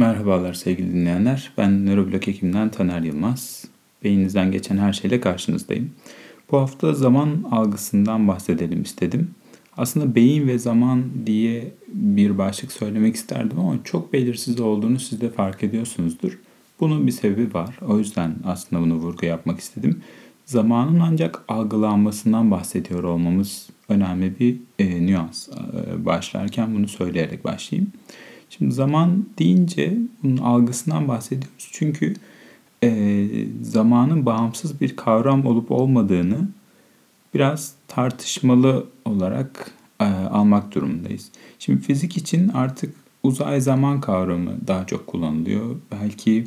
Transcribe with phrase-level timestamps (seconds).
[0.00, 1.52] Merhabalar sevgili dinleyenler.
[1.58, 3.64] Ben nöroblok hekimden Taner Yılmaz.
[4.04, 5.90] Beyninizden geçen her şeyle karşınızdayım.
[6.50, 9.30] Bu hafta zaman algısından bahsedelim istedim.
[9.76, 15.30] Aslında beyin ve zaman diye bir başlık söylemek isterdim ama çok belirsiz olduğunu siz de
[15.30, 16.38] fark ediyorsunuzdur.
[16.80, 17.78] Bunun bir sebebi var.
[17.86, 20.02] O yüzden aslında bunu vurgu yapmak istedim.
[20.46, 25.48] Zamanın ancak algılanmasından bahsediyor olmamız önemli bir e, nüans.
[25.48, 27.92] E, başlarken bunu söyleyerek başlayayım.
[28.50, 31.68] Şimdi zaman deyince bunun algısından bahsediyoruz.
[31.72, 32.14] Çünkü
[32.84, 33.26] e,
[33.62, 36.48] zamanın bağımsız bir kavram olup olmadığını
[37.34, 41.28] biraz tartışmalı olarak e, almak durumundayız.
[41.58, 45.76] Şimdi fizik için artık uzay zaman kavramı daha çok kullanılıyor.
[45.92, 46.46] Belki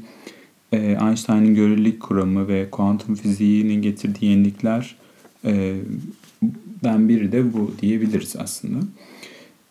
[0.72, 4.96] e, Einstein'ın görelilik kuramı ve kuantum fiziğinin getirdiği yenilikler
[5.46, 5.76] e,
[6.84, 8.86] ben biri de bu diyebiliriz aslında.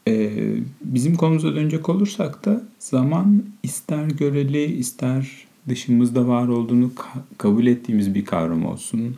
[0.08, 7.66] Ee, bizim konumuza dönecek olursak da zaman ister göreli ister dışımızda var olduğunu ka- kabul
[7.66, 9.16] ettiğimiz bir kavram olsun.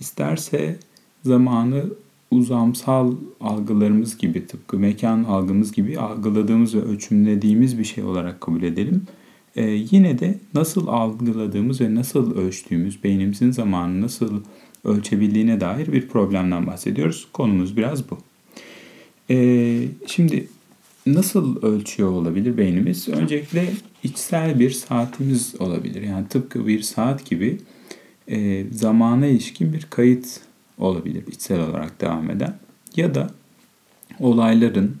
[0.00, 0.78] İsterse
[1.24, 1.84] zamanı
[2.30, 9.02] uzamsal algılarımız gibi tıpkı mekan algımız gibi algıladığımız ve ölçümlediğimiz bir şey olarak kabul edelim.
[9.56, 14.40] Ee, yine de nasıl algıladığımız ve nasıl ölçtüğümüz, beynimizin zamanı nasıl
[14.84, 17.28] ölçebildiğine dair bir problemden bahsediyoruz.
[17.32, 18.18] Konumuz biraz bu.
[19.30, 20.46] Ee, şimdi
[21.06, 23.08] nasıl ölçüyor olabilir beynimiz?
[23.08, 26.02] Öncelikle içsel bir saatimiz olabilir.
[26.02, 27.58] Yani tıpkı bir saat gibi
[28.28, 30.40] e, zamana ilişkin bir kayıt
[30.78, 32.54] olabilir içsel olarak devam eden.
[32.96, 33.30] Ya da
[34.20, 34.96] olayların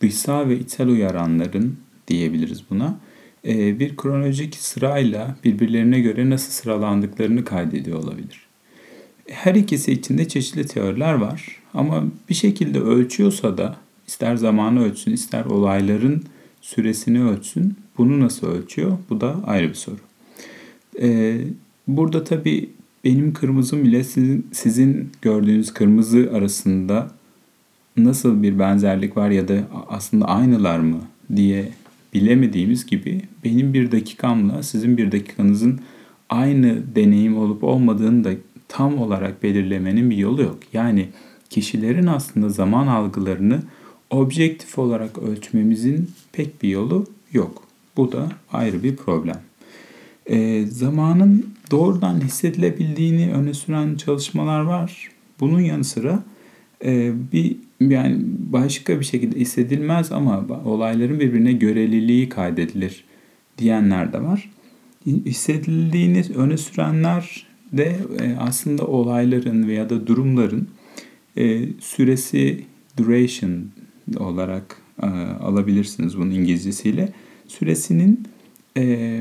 [0.00, 1.76] dışsal ve içsel uyaranların
[2.08, 3.00] diyebiliriz buna
[3.46, 8.46] e, bir kronolojik sırayla birbirlerine göre nasıl sıralandıklarını kaydediyor olabilir.
[9.28, 11.59] Her ikisi içinde çeşitli teoriler var.
[11.74, 13.76] Ama bir şekilde ölçüyorsa da
[14.06, 16.22] ister zamanı ölçsün ister olayların
[16.60, 17.74] süresini ölçsün.
[17.98, 18.98] Bunu nasıl ölçüyor?
[19.10, 19.96] Bu da ayrı bir soru.
[21.00, 21.40] Ee,
[21.88, 22.70] burada tabii
[23.04, 27.10] benim kırmızım ile sizin, sizin gördüğünüz kırmızı arasında
[27.96, 31.00] nasıl bir benzerlik var ya da aslında aynılar mı
[31.36, 31.68] diye
[32.14, 35.80] bilemediğimiz gibi benim bir dakikamla sizin bir dakikanızın
[36.28, 38.30] aynı deneyim olup olmadığını da
[38.68, 40.58] tam olarak belirlemenin bir yolu yok.
[40.72, 41.08] Yani
[41.50, 43.62] kişilerin aslında zaman algılarını
[44.10, 47.62] objektif olarak ölçmemizin pek bir yolu yok.
[47.96, 49.40] Bu da ayrı bir problem.
[50.26, 55.08] E, zamanın doğrudan hissedilebildiğini öne süren çalışmalar var.
[55.40, 56.22] Bunun yanı sıra
[56.84, 58.16] e, bir yani
[58.52, 63.04] başka bir şekilde hissedilmez ama olayların birbirine göreliliği kaydedilir
[63.58, 64.50] diyenler de var.
[65.06, 70.68] Hissedildiğini öne sürenler de e, aslında olayların veya da durumların
[71.36, 72.64] e, süresi
[72.96, 73.64] duration
[74.16, 75.06] olarak e,
[75.40, 77.12] alabilirsiniz bunun İngilizcesiyle.
[77.46, 78.28] Süresinin
[78.76, 79.20] e,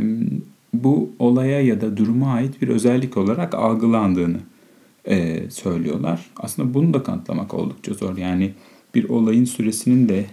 [0.74, 4.40] bu olaya ya da duruma ait bir özellik olarak algılandığını
[5.06, 6.30] e, söylüyorlar.
[6.38, 8.18] Aslında bunu da kanıtlamak oldukça zor.
[8.18, 8.54] Yani
[8.96, 10.26] bir olayın süresinin de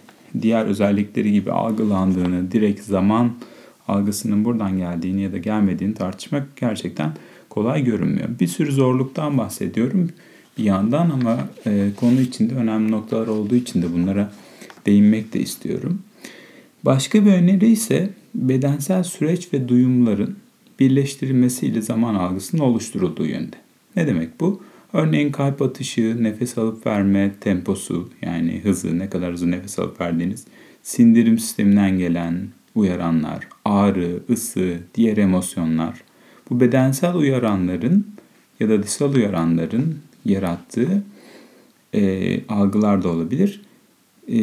[0.43, 3.33] diğer özellikleri gibi algılandığını, direkt zaman
[3.89, 7.13] algısının buradan geldiğini ya da gelmediğini tartışmak gerçekten
[7.49, 8.29] kolay görünmüyor.
[8.41, 10.11] Bir sürü zorluktan bahsediyorum
[10.59, 14.33] bir yandan ama e, konu içinde önemli noktalar olduğu için de bunlara
[14.87, 16.03] değinmek de istiyorum.
[16.85, 20.37] Başka bir öneri ise bedensel süreç ve duyumların
[20.81, 23.57] birleştirilmesiyle zaman algısının oluşturulduğu yönde.
[23.97, 24.63] Ne demek bu?
[24.93, 30.45] Örneğin kalp atışı, nefes alıp verme temposu yani hızı, ne kadar hızlı nefes alıp verdiğiniz,
[30.83, 36.03] sindirim sisteminden gelen uyaranlar, ağrı, ısı, diğer emosyonlar.
[36.51, 38.07] Bu bedensel uyaranların
[38.61, 39.99] ya da dışsal uyaranların
[40.29, 41.03] yarattığı
[41.95, 43.61] e, algılar da olabilir.
[44.29, 44.35] E,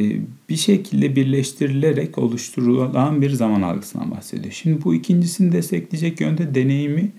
[0.49, 4.53] bir şekilde birleştirilerek oluşturulan bir zaman algısından bahsediyor.
[4.53, 7.11] Şimdi bu ikincisini destekleyecek yönde deneyimi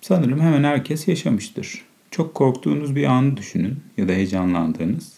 [0.00, 1.84] sanırım hemen herkes yaşamıştır.
[2.10, 5.12] Çok korktuğunuz bir anı düşünün ya da heyecanlandığınız.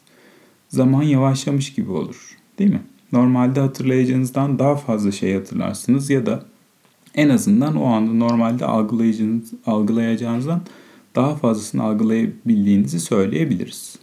[0.68, 2.82] Zaman yavaşlamış gibi olur değil mi?
[3.12, 6.44] Normalde hatırlayacağınızdan daha fazla şey hatırlarsınız ya da
[7.14, 10.62] en azından o anda normalde algılayacağınız, algılayacağınızdan
[11.18, 13.98] daha fazlasını algılayabildiğinizi söyleyebiliriz.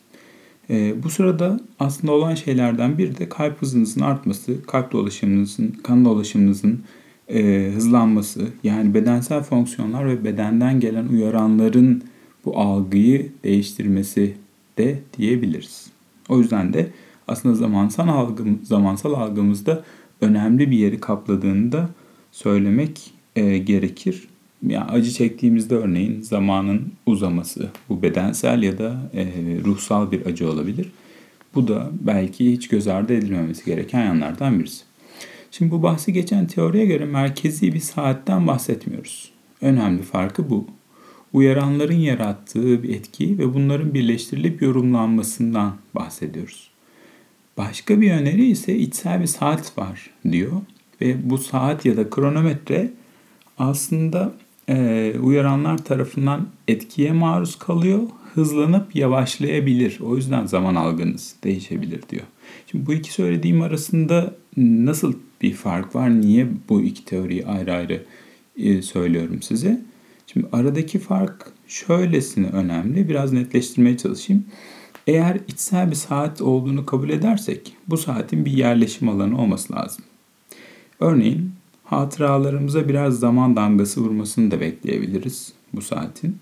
[0.70, 6.84] E, bu sırada aslında olan şeylerden biri de kalp hızınızın artması, kalp dolaşımınızın, kan dolaşımınızın
[7.30, 12.04] e, hızlanması, yani bedensel fonksiyonlar ve bedenden gelen uyaranların
[12.46, 14.34] bu algıyı değiştirmesi
[14.78, 15.88] de diyebiliriz.
[16.30, 16.90] O yüzden de
[17.28, 19.84] aslında zamansal algım, zamansal algımızda
[20.22, 21.90] önemli bir yeri kapladığını da
[22.32, 24.28] söylemek e, gerekir
[24.68, 29.26] yani acı çektiğimizde örneğin zamanın uzaması bu bedensel ya da e,
[29.66, 30.92] ruhsal bir acı olabilir.
[31.56, 34.84] Bu da belki hiç göz ardı edilmemesi gereken yanlardan birisi.
[35.52, 39.32] Şimdi bu bahsi geçen teoriye göre merkezi bir saatten bahsetmiyoruz.
[39.62, 40.68] Önemli farkı bu.
[41.34, 46.70] Uyaranların yarattığı bir etki ve bunların birleştirilip yorumlanmasından bahsediyoruz.
[47.58, 50.52] Başka bir öneri ise içsel bir saat var diyor
[51.02, 52.92] ve bu saat ya da kronometre
[53.58, 54.34] aslında
[54.70, 58.00] e, uyaranlar tarafından etkiye maruz kalıyor,
[58.34, 60.00] hızlanıp yavaşlayabilir.
[60.00, 62.24] O yüzden zaman algınız değişebilir diyor.
[62.68, 66.22] Şimdi bu iki söylediğim arasında nasıl bir fark var?
[66.22, 68.04] Niye bu iki teoriyi ayrı ayrı
[68.58, 69.82] e, söylüyorum size?
[70.28, 73.10] Şimdi aradaki fark şöylesine önemli.
[73.10, 74.46] Biraz netleştirmeye çalışayım.
[75.08, 80.06] Eğer içsel bir saat olduğunu kabul edersek bu saatin bir yerleşim alanı olması lazım.
[81.00, 81.52] Örneğin
[81.86, 86.38] hatıralarımıza biraz zaman damgası vurmasını da bekleyebiliriz bu saatin.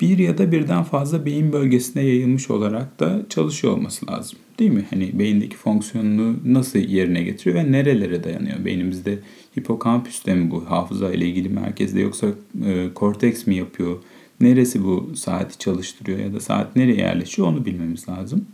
[0.00, 4.38] Bir ya da birden fazla beyin bölgesine yayılmış olarak da çalışıyor olması lazım.
[4.58, 4.84] Değil mi?
[4.90, 8.64] Hani beyindeki fonksiyonunu nasıl yerine getiriyor ve nerelere dayanıyor?
[8.64, 9.18] Beynimizde
[9.58, 12.26] hipokampüste mi bu hafıza ile ilgili merkezde yoksa
[12.66, 13.98] e, korteks mi yapıyor?
[14.40, 18.46] Neresi bu saati çalıştırıyor ya da saat nereye yerleşiyor onu bilmemiz lazım.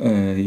[0.00, 0.44] Ee,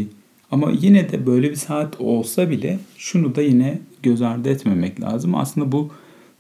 [0.52, 5.36] ama yine de böyle bir saat olsa bile şunu da yine göz ardı etmemek lazım.
[5.36, 5.90] Aslında bu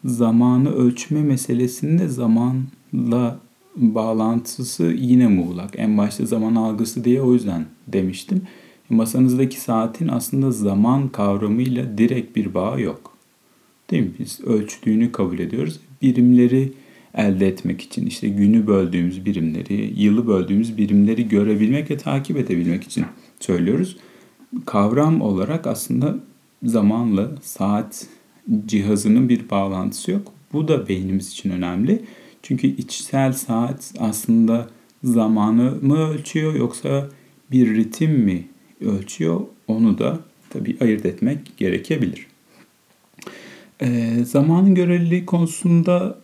[0.06, 3.40] zamanı ölçme meselesinde zamanla
[3.76, 5.72] bağlantısı yine muğlak.
[5.78, 8.42] En başta zaman algısı diye o yüzden demiştim.
[8.90, 13.18] Masanızdaki saatin aslında zaman kavramıyla direkt bir bağı yok.
[13.92, 14.12] Değil mi?
[14.20, 15.80] Biz ölçtüğünü kabul ediyoruz.
[16.02, 16.72] Birimleri
[17.16, 23.06] elde etmek için işte günü böldüğümüz birimleri, yılı böldüğümüz birimleri görebilmek ve takip edebilmek için
[23.40, 23.98] söylüyoruz.
[24.66, 26.20] Kavram olarak aslında
[26.66, 28.08] zamanla saat
[28.66, 30.32] cihazının bir bağlantısı yok.
[30.54, 32.02] Bu da beynimiz için önemli.
[32.44, 34.70] Çünkü içsel saat aslında
[35.04, 37.10] zamanı mı ölçüyor yoksa
[37.52, 38.44] bir ritim mi
[38.82, 40.20] ölçüyor onu da
[40.50, 42.28] tabii ayırt etmek gerekebilir.
[43.82, 46.18] E, zamanın göreliliği konusunda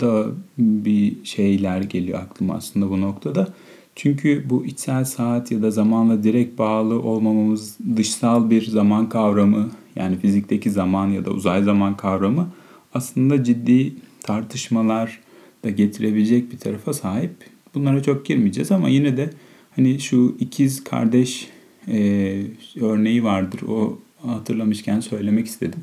[0.00, 0.26] da
[0.58, 3.48] bir şeyler geliyor aklıma aslında bu noktada.
[3.96, 10.18] Çünkü bu içsel saat ya da zamanla direkt bağlı olmamamız dışsal bir zaman kavramı yani
[10.18, 12.48] fizikteki zaman ya da uzay zaman kavramı
[12.94, 15.20] aslında ciddi tartışmalar
[15.64, 17.32] da getirebilecek bir tarafa sahip.
[17.74, 19.30] Bunlara çok girmeyeceğiz ama yine de
[19.76, 21.48] hani şu ikiz kardeş
[21.88, 22.42] e,
[22.80, 23.60] örneği vardır.
[23.68, 25.80] O hatırlamışken söylemek istedim.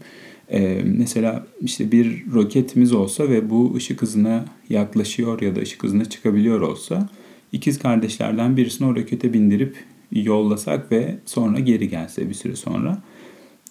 [0.51, 6.05] Ee, mesela işte bir roketimiz olsa ve bu ışık hızına yaklaşıyor ya da ışık hızına
[6.05, 7.09] çıkabiliyor olsa
[7.51, 9.78] ikiz kardeşlerden birisini o rokete bindirip
[10.12, 13.01] yollasak ve sonra geri gelse bir süre sonra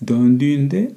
[0.08, 0.92] döndüğünde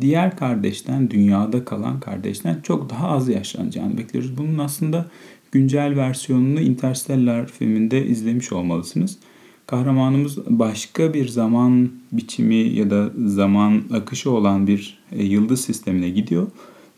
[0.00, 4.38] diğer kardeşten, dünyada kalan kardeşten çok daha az yaşlanacağını bekliyoruz.
[4.38, 5.06] Bunun aslında
[5.52, 9.18] güncel versiyonunu Interstellar filminde izlemiş olmalısınız
[9.66, 16.46] kahramanımız başka bir zaman biçimi ya da zaman akışı olan bir e, yıldız sistemine gidiyor.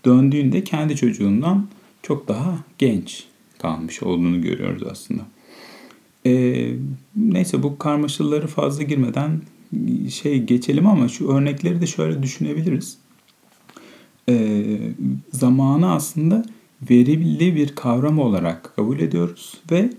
[0.05, 1.67] Döndüğünde kendi çocuğundan
[2.03, 3.25] çok daha genç
[3.59, 5.23] kalmış olduğunu görüyoruz aslında.
[6.27, 6.71] E,
[7.17, 9.41] neyse bu karmaşaları fazla girmeden
[10.11, 12.99] şey geçelim ama şu örnekleri de şöyle düşünebiliriz.
[14.29, 14.65] E,
[15.33, 16.45] zamanı aslında
[16.91, 19.91] verili bir kavram olarak kabul ediyoruz ve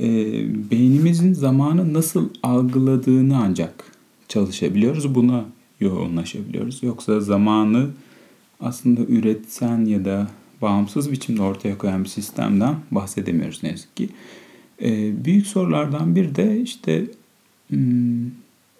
[0.00, 0.06] e,
[0.70, 3.84] beynimizin zamanı nasıl algıladığını ancak
[4.28, 5.14] çalışabiliyoruz.
[5.14, 5.44] Buna
[5.80, 6.82] yoğunlaşabiliyoruz.
[6.82, 7.90] Yoksa zamanı
[8.60, 10.28] aslında üretsen ya da
[10.62, 14.08] bağımsız biçimde ortaya koyan bir sistemden bahsedemiyoruz ne yazık ki.
[14.82, 17.06] E, büyük sorulardan bir de işte
[17.68, 18.30] hmm,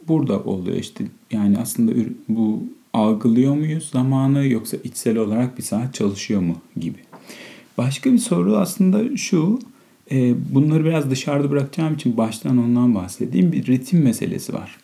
[0.08, 1.92] burada oluyor işte yani aslında
[2.28, 2.62] bu
[2.92, 6.98] algılıyor muyuz zamanı yoksa içsel olarak bir saat çalışıyor mu gibi.
[7.78, 9.58] Başka bir soru aslında şu
[10.12, 13.52] e, bunları biraz dışarıda bırakacağım için baştan ondan bahsedeyim.
[13.52, 14.76] Bir ritim meselesi var.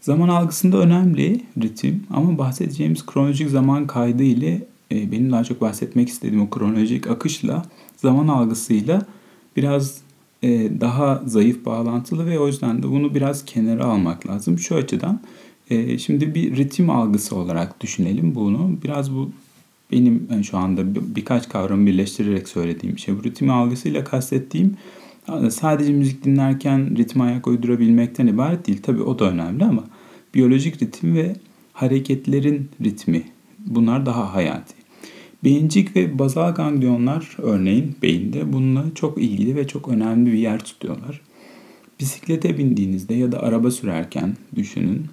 [0.00, 6.08] Zaman algısında önemli ritim ama bahsedeceğimiz kronolojik zaman kaydı ile e, benim daha çok bahsetmek
[6.08, 7.62] istediğim o kronolojik akışla
[7.96, 9.02] zaman algısıyla
[9.56, 9.98] biraz
[10.42, 14.58] e, daha zayıf bağlantılı ve o yüzden de bunu biraz kenara almak lazım.
[14.58, 15.20] Şu açıdan
[15.70, 18.70] e, şimdi bir ritim algısı olarak düşünelim bunu.
[18.84, 19.30] Biraz bu
[19.92, 23.18] benim şu anda bir, birkaç kavramı birleştirerek söylediğim şey.
[23.18, 24.76] Bu ritim algısıyla kastettiğim
[25.50, 28.82] sadece müzik dinlerken ritme ayak uydurabilmekten ibaret değil.
[28.82, 29.84] Tabii o da önemli ama
[30.34, 31.36] biyolojik ritim ve
[31.72, 33.22] hareketlerin ritmi
[33.66, 34.79] bunlar daha hayati.
[35.44, 41.20] Beyincik ve bazal ganglionlar örneğin beyinde bununla çok ilgili ve çok önemli bir yer tutuyorlar.
[42.00, 45.06] Bisiklete bindiğinizde ya da araba sürerken düşünün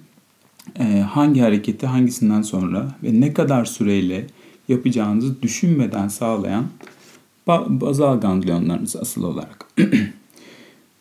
[1.08, 4.26] hangi hareketi hangisinden sonra ve ne kadar süreyle
[4.68, 6.66] yapacağınızı düşünmeden sağlayan
[7.68, 9.66] bazal ganglionlarınız asıl olarak.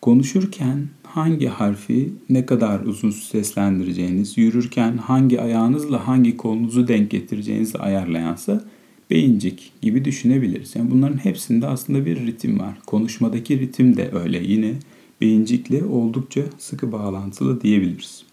[0.02, 8.64] Konuşurken hangi harfi ne kadar uzun seslendireceğiniz, yürürken hangi ayağınızla hangi kolunuzu denk getireceğinizi ayarlayansa
[9.10, 10.76] beyincik gibi düşünebiliriz.
[10.76, 12.78] Yani bunların hepsinde aslında bir ritim var.
[12.86, 14.44] Konuşmadaki ritim de öyle.
[14.44, 14.74] Yine
[15.22, 18.24] beyincikle oldukça sıkı bağlantılı diyebiliriz.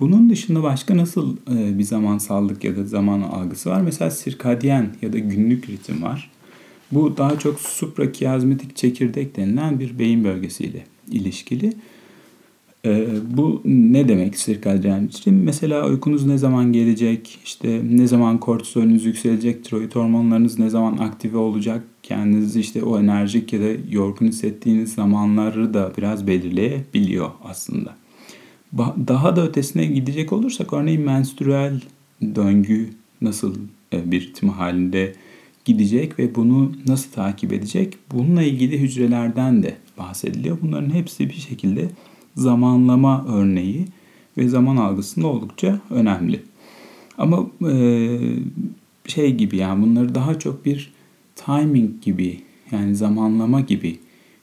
[0.00, 3.80] Bunun dışında başka nasıl e, bir zamansallık ya da zaman algısı var?
[3.80, 6.30] Mesela sirkadyen ya da günlük ritim var.
[6.92, 11.72] Bu daha çok suprakiyazmatik çekirdek denilen bir beyin bölgesiyle ilişkili.
[12.86, 15.42] Ee, bu ne demek sirkadyen ritim?
[15.42, 21.36] Mesela uykunuz ne zaman gelecek, işte ne zaman kortizolünüz yükselecek, tiroid hormonlarınız ne zaman aktive
[21.36, 27.96] olacak, kendinizi işte o enerjik ya da yorgun hissettiğiniz zamanları da biraz belirleyebiliyor aslında.
[29.08, 31.80] Daha da ötesine gidecek olursak örneğin menstrüel
[32.34, 33.54] döngü nasıl
[33.92, 35.12] e, bir ritim halinde
[35.64, 37.96] gidecek ve bunu nasıl takip edecek?
[38.12, 40.58] Bununla ilgili hücrelerden de bahsediliyor.
[40.62, 41.88] Bunların hepsi bir şekilde
[42.36, 43.86] zamanlama örneği
[44.38, 46.42] ve zaman algısında oldukça önemli.
[47.18, 48.18] Ama e,
[49.06, 50.92] şey gibi yani bunları daha çok bir
[51.36, 53.98] timing gibi yani zamanlama gibi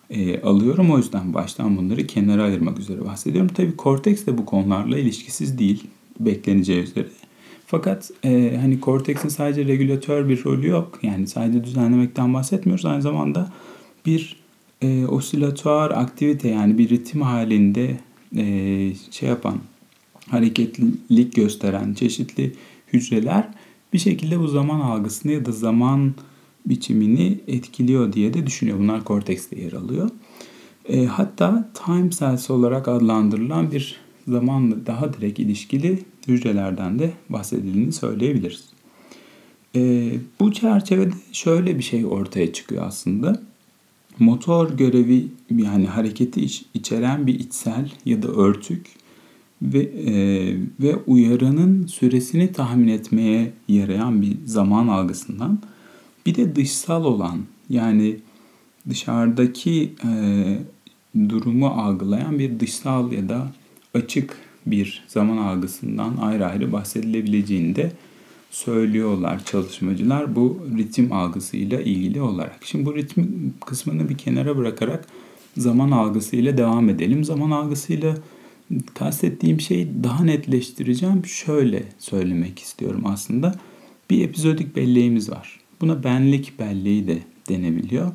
[0.10, 0.92] e, alıyorum.
[0.92, 3.52] O yüzden baştan bunları kenara ayırmak üzere bahsediyorum.
[3.54, 5.84] Tabii korteks de bu konularla ilişkisiz değil
[6.20, 7.08] bekleneceği üzere.
[7.66, 11.00] Fakat e, hani korteksin sadece regülatör bir rolü yok.
[11.04, 12.86] Yani sadece düzenlemekten bahsetmiyoruz.
[12.86, 13.52] Aynı zamanda
[14.06, 14.41] bir
[14.82, 17.98] e, osilatör aktivite yani bir ritim halinde
[18.36, 18.46] e,
[19.12, 19.58] şey yapan
[20.30, 22.54] hareketlilik gösteren çeşitli
[22.94, 23.48] hücreler
[23.94, 26.14] bir şekilde bu zaman algısını ya da zaman
[26.66, 28.80] biçimini etkiliyor diye de düşünüyor.
[28.80, 30.10] Bunlar kortekste yer alıyor.
[30.90, 38.64] E, hatta time cells olarak adlandırılan bir zamanla daha direkt ilişkili hücrelerden de bahsedildiğini söyleyebiliriz.
[39.76, 43.42] E, bu çerçevede şöyle bir şey ortaya çıkıyor aslında.
[44.20, 45.28] Motor görevi
[45.58, 48.86] yani hareketi iç, içeren bir içsel ya da örtük
[49.62, 50.14] ve e,
[50.80, 55.60] ve uyaranın süresini tahmin etmeye yarayan bir zaman algısından
[56.26, 57.40] bir de dışsal olan
[57.70, 58.18] yani
[58.90, 60.10] dışarıdaki e,
[61.30, 63.52] durumu algılayan bir dışsal ya da
[63.94, 67.92] açık bir zaman algısından ayrı ayrı bahsedilebileceğini de
[68.52, 72.60] söylüyorlar çalışmacılar bu ritim algısıyla ilgili olarak.
[72.62, 75.08] Şimdi bu ritim kısmını bir kenara bırakarak
[75.58, 77.24] zaman algısıyla devam edelim.
[77.24, 78.18] Zaman algısıyla
[78.94, 81.26] kastettiğim şeyi daha netleştireceğim.
[81.26, 83.56] Şöyle söylemek istiyorum aslında.
[84.10, 85.60] Bir epizodik belleğimiz var.
[85.82, 88.12] Buna benlik belleği de denebiliyor.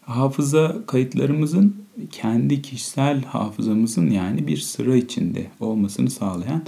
[0.00, 1.76] Hafıza kayıtlarımızın
[2.10, 6.62] kendi kişisel hafızamızın yani bir sıra içinde olmasını sağlayan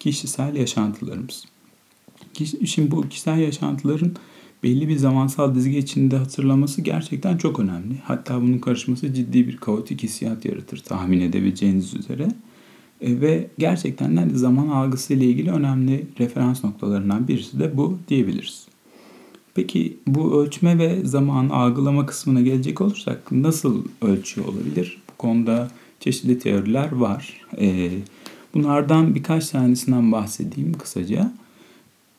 [0.00, 1.44] kişisel yaşantılarımız.
[2.46, 4.12] Şimdi bu kişisel yaşantıların
[4.62, 7.94] belli bir zamansal dizge içinde hatırlaması gerçekten çok önemli.
[8.04, 12.28] Hatta bunun karışması ciddi bir kaotik hissiyat yaratır tahmin edebileceğiniz üzere.
[13.00, 18.66] E, ve gerçekten de zaman algısı ile ilgili önemli referans noktalarından birisi de bu diyebiliriz.
[19.54, 25.02] Peki bu ölçme ve zaman algılama kısmına gelecek olursak nasıl ölçüyor olabilir?
[25.10, 27.46] Bu konuda çeşitli teoriler var.
[27.60, 27.90] E,
[28.54, 31.32] bunlardan birkaç tanesinden bahsedeyim kısaca.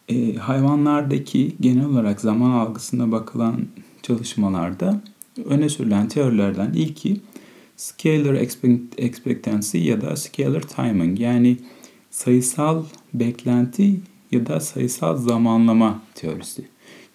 [0.10, 3.66] E, hayvanlardaki genel olarak zaman algısına bakılan
[4.02, 5.02] çalışmalarda
[5.46, 7.22] öne sürülen teorilerden ilki
[7.78, 8.34] scalar
[8.98, 11.58] expectancy ya da scalar timing yani
[12.12, 14.00] sayısal beklenti
[14.32, 16.66] ya da sayısal zamanlama teorisi.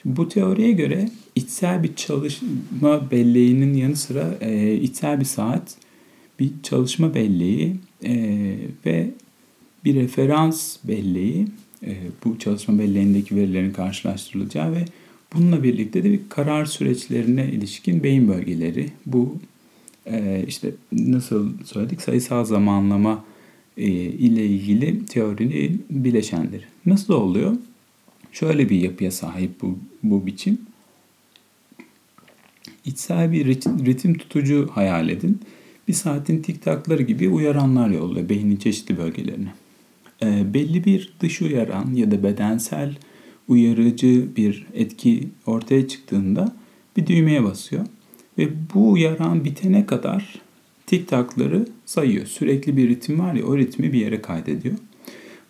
[0.05, 5.77] Bu teoriye göre içsel bir çalışma belleğinin yanı sıra e, içsel bir saat,
[6.41, 8.15] bir çalışma belleği e,
[8.87, 9.11] ve
[9.85, 11.47] bir referans belleği
[12.25, 14.85] bu çalışma belleğindeki verilerin karşılaştırılacağı ve
[15.35, 19.37] bununla birlikte de bir karar süreçlerine ilişkin beyin bölgeleri bu
[20.07, 23.25] e, işte nasıl söyledik sayısal zamanlama
[23.77, 26.65] e, ile ilgili teorinin bileşenleri.
[26.87, 27.57] Nasıl oluyor?
[28.33, 30.59] Şöyle bir yapıya sahip bu, bu biçim.
[32.85, 33.47] İçsel bir
[33.87, 35.41] ritim, tutucu hayal edin.
[35.89, 39.55] Bir saatin tik takları gibi uyaranlar yolluyor beynin çeşitli bölgelerine.
[40.23, 42.95] E, belli bir dış uyaran ya da bedensel
[43.49, 46.53] uyarıcı bir etki ortaya çıktığında
[46.97, 47.87] bir düğmeye basıyor.
[48.39, 50.35] Ve bu uyaran bitene kadar
[50.87, 52.27] tik takları sayıyor.
[52.27, 54.75] Sürekli bir ritim var ya o ritmi bir yere kaydediyor.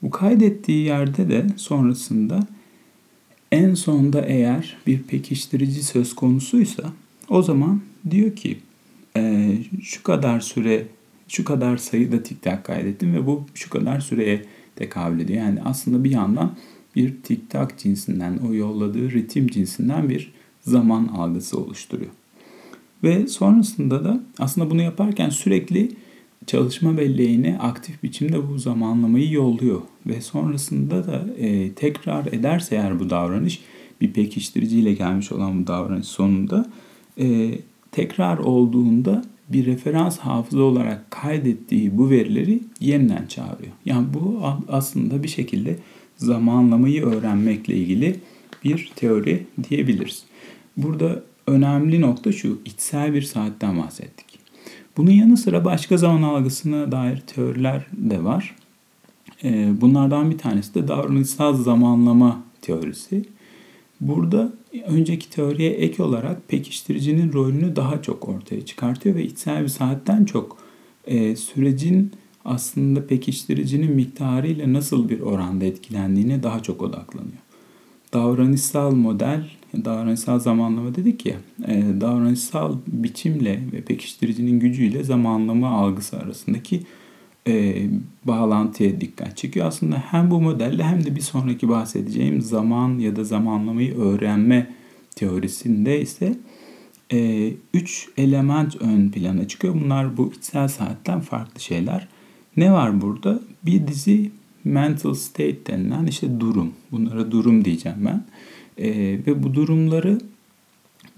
[0.02, 2.46] Bu kaydettiği yerde de sonrasında
[3.52, 6.92] en sonda eğer bir pekiştirici söz konusuysa
[7.28, 7.80] o zaman
[8.10, 8.58] diyor ki
[9.16, 9.52] e,
[9.82, 10.86] şu kadar süre
[11.36, 14.44] şu kadar sayıda tik tak kaydettim ve bu şu kadar süreye
[14.76, 15.42] tekabül ediyor.
[15.42, 16.56] Yani aslında bir yandan
[16.96, 22.10] bir tik tak cinsinden o yolladığı ritim cinsinden bir zaman algısı oluşturuyor.
[23.02, 25.90] Ve sonrasında da aslında bunu yaparken sürekli
[26.46, 29.80] çalışma belleğine aktif biçimde bu zamanlamayı yolluyor.
[30.06, 33.60] Ve sonrasında da e, tekrar ederse eğer bu davranış
[34.00, 36.70] bir pekiştiriciyle gelmiş olan bu davranış sonunda
[37.18, 37.58] e,
[37.92, 43.72] tekrar olduğunda bir referans hafıza olarak kaydettiği bu verileri yeniden çağırıyor.
[43.84, 45.76] Yani bu aslında bir şekilde
[46.16, 48.16] zamanlamayı öğrenmekle ilgili
[48.64, 50.24] bir teori diyebiliriz.
[50.76, 54.38] Burada önemli nokta şu, içsel bir saatten bahsettik.
[54.96, 58.56] Bunun yanı sıra başka zaman algısına dair teoriler de var.
[59.44, 63.24] Ee, bunlardan bir tanesi de davranışsal zamanlama teorisi.
[64.04, 64.52] Burada
[64.86, 70.56] önceki teoriye ek olarak pekiştiricinin rolünü daha çok ortaya çıkartıyor ve içsel bir saatten çok
[71.06, 72.12] e, sürecin
[72.44, 77.38] aslında pekiştiricinin miktarıyla nasıl bir oranda etkilendiğine daha çok odaklanıyor.
[78.12, 79.46] Davranışsal model,
[79.84, 81.36] davranışsal zamanlama dedik ya,
[81.68, 86.80] e, davranışsal biçimle ve pekiştiricinin gücüyle zamanlama algısı arasındaki
[87.48, 87.86] e,
[88.24, 89.66] bağlantıya dikkat çekiyor.
[89.66, 94.70] Aslında hem bu modelle hem de bir sonraki bahsedeceğim zaman ya da zamanlamayı öğrenme
[95.16, 96.38] teorisinde ise
[97.12, 99.74] e, üç element ön plana çıkıyor.
[99.84, 102.08] Bunlar bu içsel saatten farklı şeyler.
[102.56, 103.40] Ne var burada?
[103.62, 104.30] Bir dizi
[104.64, 106.72] mental state denilen işte durum.
[106.92, 108.24] Bunlara durum diyeceğim ben.
[108.78, 108.90] E,
[109.26, 110.20] ve bu durumları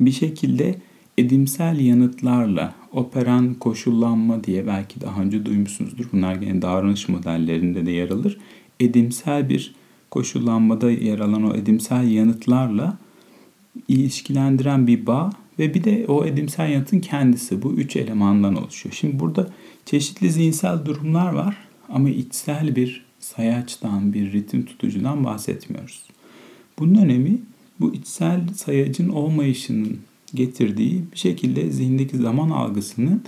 [0.00, 0.74] bir şekilde
[1.18, 6.04] edimsel yanıtlarla operan koşullanma diye belki daha önce duymuşsunuzdur.
[6.12, 8.38] Bunlar gene davranış modellerinde de yer alır.
[8.80, 9.74] Edimsel bir
[10.10, 12.98] koşullanmada yer alan o edimsel yanıtlarla
[13.88, 18.94] ilişkilendiren bir bağ ve bir de o edimsel yanıtın kendisi bu üç elemandan oluşuyor.
[18.94, 19.48] Şimdi burada
[19.84, 21.56] çeşitli zihinsel durumlar var
[21.88, 26.02] ama içsel bir sayaçtan, bir ritim tutucudan bahsetmiyoruz.
[26.78, 27.38] Bunun önemi
[27.80, 29.98] bu içsel sayacın olmayışının
[30.36, 33.22] getirdiği bir şekilde zihindeki zaman algısının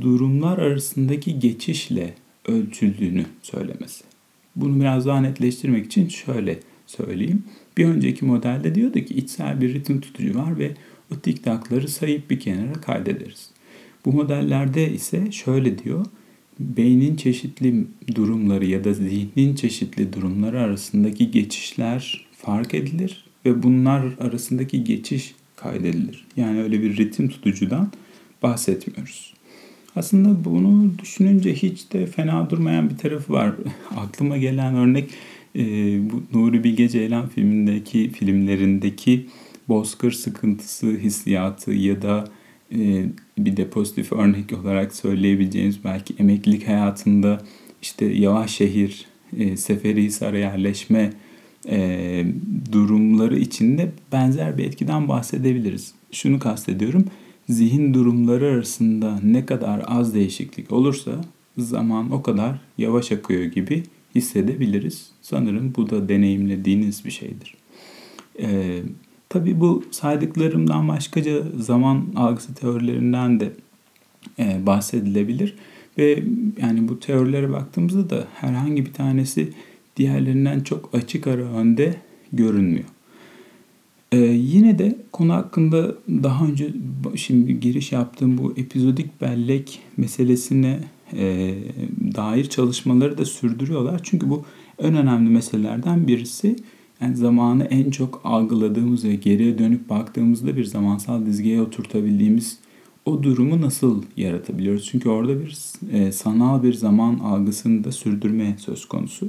[0.00, 2.14] durumlar arasındaki geçişle
[2.48, 4.04] ölçüldüğünü söylemesi.
[4.56, 7.44] Bunu biraz daha netleştirmek için şöyle söyleyeyim.
[7.76, 10.70] Bir önceki modelde diyordu ki içsel bir ritim tutucu var ve
[11.12, 13.50] o tiktakları sayıp bir kenara kaydederiz.
[14.04, 16.06] Bu modellerde ise şöyle diyor.
[16.60, 24.84] Beynin çeşitli durumları ya da zihnin çeşitli durumları arasındaki geçişler fark edilir ve bunlar arasındaki
[24.84, 26.26] geçiş kaydedilir.
[26.36, 27.92] Yani öyle bir ritim tutucudan
[28.42, 29.34] bahsetmiyoruz.
[29.96, 33.52] Aslında bunu düşününce hiç de fena durmayan bir tarafı var.
[33.96, 35.10] Aklıma gelen örnek
[35.56, 35.62] e,
[36.10, 39.26] bu Nuri Bilge Ceylan filmindeki filmlerindeki
[39.68, 42.24] bozkır sıkıntısı hissiyatı ya da
[42.74, 43.04] e,
[43.38, 47.42] bir de pozitif örnek olarak söyleyebileceğimiz belki emeklilik hayatında
[47.82, 49.06] işte yavaş şehir,
[49.38, 51.12] e, Seferihisar'a yerleşme
[51.68, 52.26] e,
[52.72, 55.94] durumları içinde benzer bir etkiden bahsedebiliriz.
[56.12, 57.04] Şunu kastediyorum.
[57.48, 61.10] Zihin durumları arasında ne kadar az değişiklik olursa
[61.58, 63.82] zaman o kadar yavaş akıyor gibi
[64.14, 65.10] hissedebiliriz.
[65.22, 67.54] Sanırım bu da deneyimlediğiniz bir şeydir.
[68.40, 68.82] Ee,
[69.28, 73.52] tabii bu saydıklarımdan başkaca zaman algısı teorilerinden de
[74.38, 75.54] e, bahsedilebilir.
[75.98, 76.22] Ve
[76.62, 79.52] yani bu teorilere baktığımızda da herhangi bir tanesi
[80.00, 81.96] diğerlerinden çok açık ara önde
[82.32, 82.84] görünmüyor.
[84.12, 86.70] Ee, yine de konu hakkında daha önce
[87.16, 90.80] şimdi giriş yaptığım bu epizodik bellek meselesine
[91.12, 91.54] e,
[92.16, 94.00] dair çalışmaları da sürdürüyorlar.
[94.02, 94.44] Çünkü bu
[94.78, 96.56] en önemli meselelerden birisi.
[97.00, 102.58] Yani zamanı en çok algıladığımız ve geriye dönüp baktığımızda bir zamansal dizgeye oturtabildiğimiz
[103.04, 104.88] o durumu nasıl yaratabiliyoruz?
[104.90, 105.58] Çünkü orada bir
[105.92, 109.28] e, sanal bir zaman algısını da sürdürme söz konusu.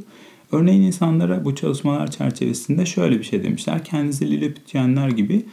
[0.52, 3.86] Örneğin insanlara bu çalışmalar çerçevesinde şöyle bir şey demişler.
[3.86, 5.46] Kendinizi Lilliputianlar gibi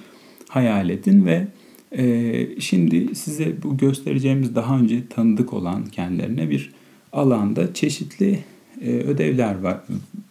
[0.49, 1.47] hayal edin ve
[1.93, 6.73] e, şimdi size bu göstereceğimiz daha önce tanıdık olan kendilerine bir
[7.13, 8.39] alanda çeşitli
[8.81, 9.81] e, ödevler var,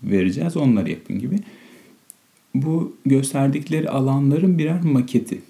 [0.04, 0.58] vereceğiz.
[0.58, 1.36] Onları yapın gibi.
[2.56, 5.42] Bu gösterdikleri alanların birer maketi.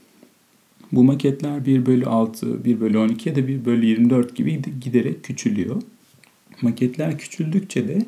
[0.92, 5.24] Bu maketler 1 bölü 6, 1 bölü 12 ya da 1 bölü 24 gibi giderek
[5.24, 5.82] küçülüyor.
[6.62, 8.06] Maketler küçüldükçe de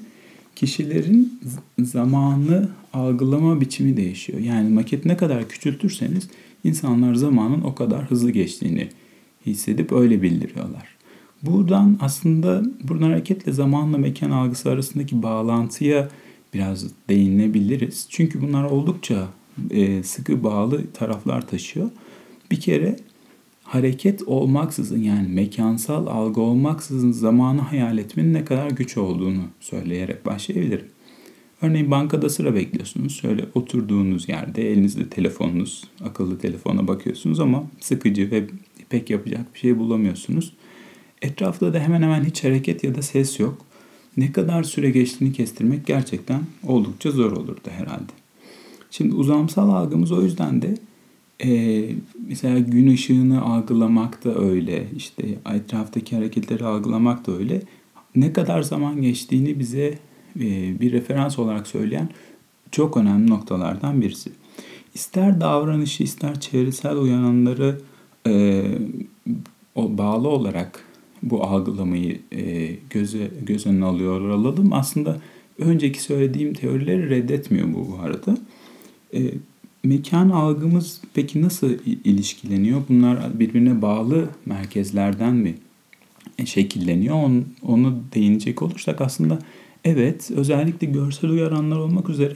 [0.60, 1.39] kişilerin
[1.80, 4.39] zamanı algılama biçimi değişiyor.
[4.39, 6.30] Yani maket ne kadar küçültürseniz
[6.63, 8.89] insanlar zamanın o kadar hızlı geçtiğini
[9.45, 10.88] hissedip öyle bildiriyorlar.
[11.43, 16.10] Buradan aslında buradan hareketle zamanla mekan algısı arasındaki bağlantıya
[16.54, 18.08] biraz değinebiliriz.
[18.10, 19.28] Çünkü bunlar oldukça
[20.04, 21.89] sıkı bağlı taraflar taşıyor.
[22.52, 22.95] Bir kere
[23.69, 30.86] hareket olmaksızın yani mekansal algı olmaksızın zamanı hayal etmenin ne kadar güç olduğunu söyleyerek başlayabilirim.
[31.62, 33.15] Örneğin bankada sıra bekliyorsunuz.
[33.15, 38.47] Şöyle oturduğunuz yerde elinizde telefonunuz, akıllı telefona bakıyorsunuz ama sıkıcı ve
[38.89, 40.53] pek yapacak bir şey bulamıyorsunuz.
[41.21, 43.58] Etrafta da hemen hemen hiç hareket ya da ses yok.
[44.17, 48.12] Ne kadar süre geçtiğini kestirmek gerçekten oldukça zor olurdu herhalde.
[48.91, 50.77] Şimdi uzamsal algımız o yüzden de
[51.43, 51.49] e,
[52.30, 55.24] mesela gün ışığını algılamak da öyle, işte
[55.56, 57.62] etraftaki hareketleri algılamak da öyle.
[58.15, 60.00] Ne kadar zaman geçtiğini bize
[60.36, 62.10] e, bir referans olarak söyleyen
[62.72, 64.32] çok önemli noktalardan birisi.
[64.94, 67.82] İster davranışı ister çevresel uyananları
[68.28, 68.63] e,
[69.76, 70.86] o bağlı olarak
[71.24, 74.74] bu algılamayı e, göze göz önüne alıyor alalım.
[74.74, 75.18] Aslında
[75.58, 78.38] önceki söylediğim teorileri reddetmiyor bu bu arada.
[79.13, 79.20] E,
[79.84, 82.82] mekan algımız peki nasıl ilişkileniyor?
[82.89, 85.56] Bunlar birbirine bağlı merkezlerden mi
[86.46, 87.15] şekilleniyor?
[87.15, 89.39] Onu, onu değinecek olursak aslında
[89.86, 92.34] evet özellikle görsel uyaranlar olmak üzere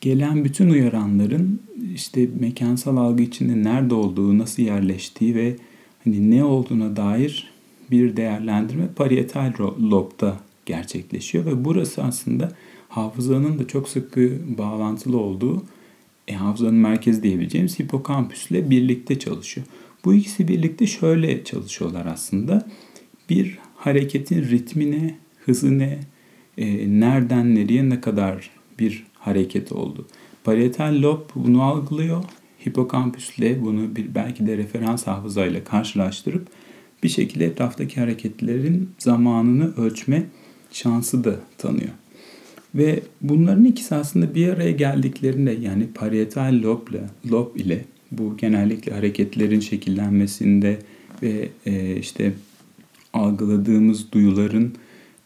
[0.00, 1.60] gelen bütün uyaranların
[1.94, 5.56] işte mekansal algı içinde nerede olduğu, nasıl yerleştiği ve
[6.04, 7.50] hani ne olduğuna dair
[7.90, 9.52] bir değerlendirme parietal
[9.90, 12.52] lobda gerçekleşiyor ve burası aslında
[12.88, 15.62] hafızanın da çok sıkı bağlantılı olduğu
[16.28, 19.66] e, hafızanın merkezi diyebileceğimiz hipokampüsle birlikte çalışıyor.
[20.04, 22.66] Bu ikisi birlikte şöyle çalışıyorlar aslında.
[23.30, 25.88] Bir hareketin ritmine, hızına,
[26.58, 30.06] e, nereden nereye ne kadar bir hareket oldu.
[30.44, 32.24] Parietal lob bunu algılıyor.
[32.68, 36.48] Hipokampüsle bunu bir belki de referans hafızayla karşılaştırıp
[37.02, 40.26] bir şekilde etraftaki hareketlerin zamanını ölçme
[40.72, 41.90] şansı da tanıyor.
[42.74, 48.92] Ve bunların ikisi aslında bir araya geldiklerinde yani parietal lob ile, lob ile bu genellikle
[48.92, 50.78] hareketlerin şekillenmesinde
[51.22, 52.32] ve e, işte
[53.12, 54.74] algıladığımız duyuların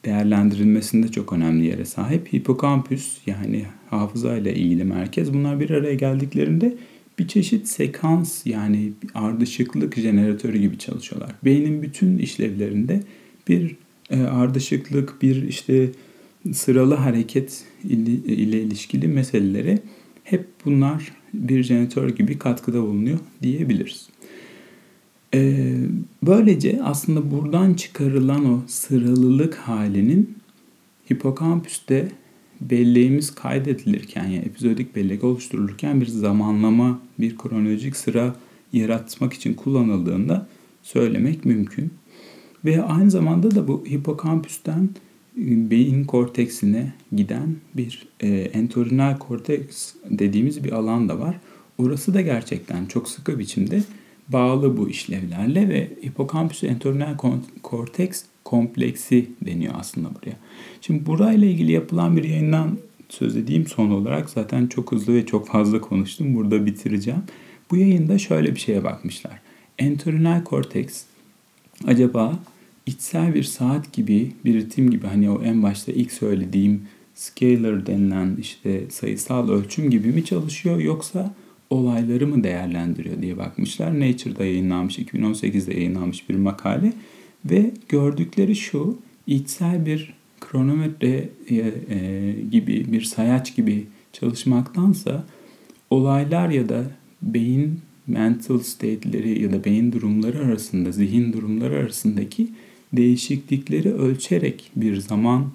[0.04, 2.32] değerlendirilmesinde çok önemli yere sahip.
[2.32, 6.76] Hipokampüs yani hafıza ile ilgili merkez bunlar bir araya geldiklerinde
[7.18, 11.30] bir çeşit sekans yani ardışıklık jeneratörü gibi çalışıyorlar.
[11.44, 13.02] Beynin bütün işlevlerinde
[13.48, 13.76] bir
[14.10, 15.90] e, ardışıklık, bir işte
[16.52, 19.78] sıralı hareket ile, ilişkili meselelere
[20.24, 24.08] hep bunlar bir jeneratör gibi katkıda bulunuyor diyebiliriz.
[25.34, 25.76] Ee,
[26.22, 30.36] böylece aslında buradan çıkarılan o sıralılık halinin
[31.12, 32.08] hipokampüste
[32.60, 38.36] belleğimiz kaydedilirken yani epizodik bellek oluşturulurken bir zamanlama, bir kronolojik sıra
[38.72, 40.46] yaratmak için kullanıldığında
[40.82, 41.90] söylemek mümkün.
[42.64, 44.88] Ve aynı zamanda da bu hipokampüsten
[45.38, 51.36] beyin korteksine giden bir e, entorhinal korteks dediğimiz bir alan da var.
[51.78, 53.82] Orası da gerçekten çok sıkı biçimde
[54.28, 57.16] bağlı bu işlevlerle ve hipokampüs entorhinal
[57.62, 60.36] korteks kompleksi deniyor aslında buraya.
[60.80, 64.30] Şimdi burayla ilgili yapılan bir yayından söz edeyim son olarak.
[64.30, 66.34] Zaten çok hızlı ve çok fazla konuştum.
[66.34, 67.22] Burada bitireceğim.
[67.70, 69.40] Bu yayında şöyle bir şeye bakmışlar.
[69.78, 71.04] Entorhinal korteks
[71.86, 72.38] acaba
[72.88, 76.82] içsel bir saat gibi, bir ritim gibi hani o en başta ilk söylediğim
[77.14, 81.34] scalar denilen işte sayısal ölçüm gibi mi çalışıyor yoksa
[81.70, 84.00] olayları mı değerlendiriyor diye bakmışlar.
[84.00, 86.92] Nature'da yayınlanmış, 2018'de yayınlanmış bir makale
[87.44, 95.24] ve gördükleri şu, içsel bir kronometre e, e, gibi, bir sayaç gibi çalışmaktansa
[95.90, 96.84] olaylar ya da
[97.22, 102.48] beyin mental state'leri ya da beyin durumları arasında, zihin durumları arasındaki
[102.92, 105.50] değişiklikleri ölçerek bir zaman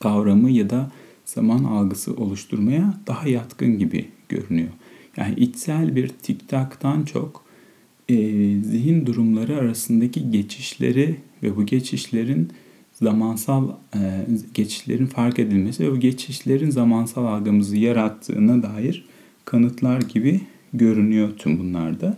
[0.00, 0.90] kavramı ya da
[1.24, 4.70] zaman algısı oluşturmaya daha yatkın gibi görünüyor.
[5.16, 7.44] Yani içsel bir tiktaktan çok
[8.08, 8.16] e,
[8.62, 12.50] zihin durumları arasındaki geçişleri ve bu geçişlerin
[12.92, 19.04] zamansal e, geçişlerin fark edilmesi ve bu geçişlerin zamansal algımızı yarattığına dair
[19.44, 20.40] kanıtlar gibi
[20.72, 22.16] görünüyor tüm bunlarda.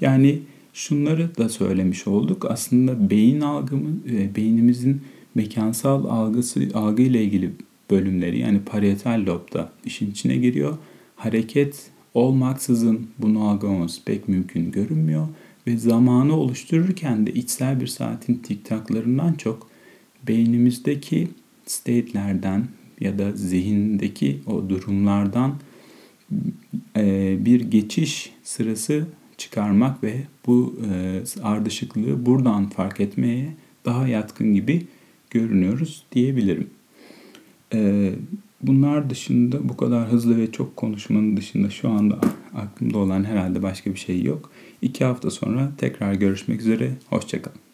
[0.00, 0.38] Yani
[0.76, 2.50] şunları da söylemiş olduk.
[2.50, 5.02] Aslında beyin algımı, e, beynimizin
[5.34, 7.50] mekansal algısı algı ile ilgili
[7.90, 10.78] bölümleri yani parietal lobda işin içine giriyor.
[11.16, 15.28] Hareket olmaksızın bunu algılamamız pek mümkün görünmüyor
[15.66, 19.70] ve zamanı oluştururken de içsel bir saatin tiktaklarından çok
[20.28, 21.28] beynimizdeki
[21.66, 22.68] state'lerden
[23.00, 25.54] ya da zihindeki o durumlardan
[26.96, 29.06] e, bir geçiş sırası
[29.38, 30.14] çıkarmak ve
[30.46, 34.86] bu e, ardışıklığı buradan fark etmeye daha yatkın gibi
[35.30, 36.70] görünüyoruz diyebilirim.
[37.74, 38.10] E,
[38.62, 42.20] bunlar dışında bu kadar hızlı ve çok konuşmanın dışında şu anda
[42.54, 44.50] aklımda olan herhalde başka bir şey yok.
[44.82, 46.92] İki hafta sonra tekrar görüşmek üzere.
[47.06, 47.65] Hoşçakalın.